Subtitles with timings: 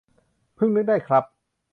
[0.55, 1.23] เพิ่งนึกได้ครับ